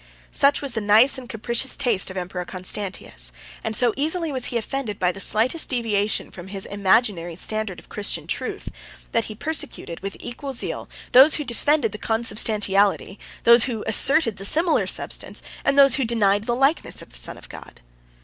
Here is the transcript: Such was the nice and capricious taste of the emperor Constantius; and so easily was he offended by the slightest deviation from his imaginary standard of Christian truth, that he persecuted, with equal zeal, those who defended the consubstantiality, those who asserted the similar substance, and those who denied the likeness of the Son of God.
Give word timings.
Such 0.31 0.63
was 0.63 0.71
the 0.71 0.81
nice 0.81 1.19
and 1.19 1.29
capricious 1.29 1.77
taste 1.77 2.09
of 2.09 2.15
the 2.15 2.21
emperor 2.21 2.43
Constantius; 2.43 3.31
and 3.63 3.75
so 3.75 3.93
easily 3.95 4.31
was 4.31 4.45
he 4.45 4.57
offended 4.57 4.97
by 4.97 5.11
the 5.11 5.19
slightest 5.19 5.69
deviation 5.69 6.31
from 6.31 6.47
his 6.47 6.65
imaginary 6.65 7.35
standard 7.35 7.77
of 7.77 7.87
Christian 7.87 8.25
truth, 8.25 8.69
that 9.11 9.25
he 9.25 9.35
persecuted, 9.35 9.99
with 9.99 10.17
equal 10.19 10.53
zeal, 10.53 10.89
those 11.11 11.35
who 11.35 11.43
defended 11.43 11.91
the 11.91 11.99
consubstantiality, 11.99 13.19
those 13.43 13.65
who 13.65 13.83
asserted 13.85 14.37
the 14.37 14.43
similar 14.43 14.87
substance, 14.87 15.43
and 15.63 15.77
those 15.77 15.97
who 15.97 16.03
denied 16.03 16.45
the 16.45 16.55
likeness 16.55 17.03
of 17.03 17.11
the 17.11 17.19
Son 17.19 17.37
of 17.37 17.47
God. 17.47 17.79